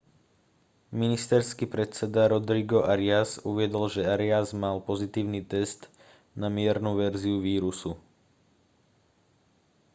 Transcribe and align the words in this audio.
ministerský 1.01 1.63
predseda 1.75 2.23
rodrigo 2.33 2.79
arias 2.93 3.29
uviedol 3.51 3.85
že 3.93 4.01
arias 4.15 4.47
mal 4.63 4.77
pozitívny 4.89 5.41
test 5.51 5.81
na 6.41 6.47
miernu 6.57 6.91
verziu 7.03 7.37
vírusu 7.47 7.91